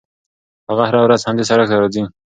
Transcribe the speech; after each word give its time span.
هغه 0.69 0.83
هره 0.89 0.99
ورځ 1.05 1.21
همدې 1.23 1.43
سړک 1.49 1.67
ته 1.71 1.75
راځي. 1.81 2.03